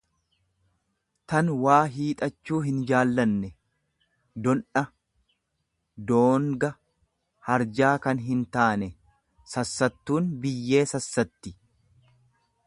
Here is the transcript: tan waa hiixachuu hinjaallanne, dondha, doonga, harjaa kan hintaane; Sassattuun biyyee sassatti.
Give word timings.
tan 1.33 1.49
waa 1.65 1.81
hiixachuu 1.97 2.61
hinjaallanne, 2.67 3.51
dondha, 4.47 4.83
doonga, 6.13 6.71
harjaa 7.51 7.93
kan 8.09 8.25
hintaane; 8.31 8.89
Sassattuun 9.55 10.33
biyyee 10.47 10.83
sassatti. 10.97 11.55